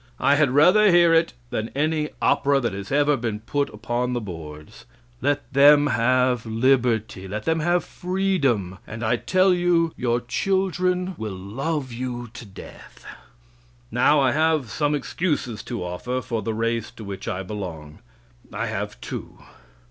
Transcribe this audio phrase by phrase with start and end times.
[0.19, 4.19] I had rather hear it than any opera that has ever been put upon the
[4.19, 4.85] boards.
[5.21, 11.37] Let them have liberty; let them have freedom, and I tell you your children will
[11.37, 13.05] love you to death.
[13.91, 17.99] Now, I have some excuses to offer for the race to which I belong.
[18.51, 19.37] I have two.